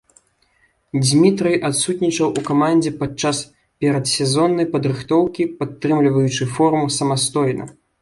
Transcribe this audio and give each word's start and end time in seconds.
Дзмітрый 1.07 1.55
адсутнічаў 1.69 2.27
у 2.41 2.45
камандзе 2.49 2.93
падчас 3.03 3.43
перадсезоннай 3.85 4.67
падрыхтоўкі, 4.75 5.51
падтрымліваючы 5.63 6.53
форму 6.59 6.85
самастойна. 7.01 7.75